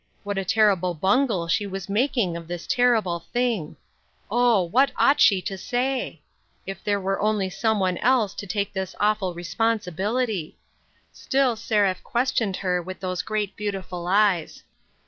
[0.23, 3.75] What a terrible bungle she was making of this terrible thing!
[4.31, 4.63] Oh!
[4.63, 6.21] what ought she to say?
[6.65, 10.57] If there were only some one else to take this awful responsibility.
[11.13, 14.63] Still Seraph questioned her with those great beautiful eyes.